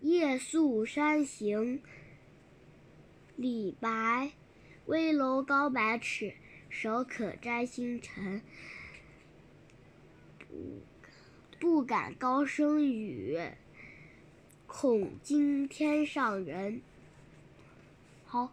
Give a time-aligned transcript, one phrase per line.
[0.00, 1.82] 夜宿山行，
[3.36, 4.32] 李白。
[4.86, 6.34] 危楼高百尺，
[6.68, 8.42] 手可摘星辰。
[10.48, 10.82] 不
[11.60, 13.38] 不敢高声语，
[14.66, 16.82] 恐惊天上人。
[18.24, 18.52] 好。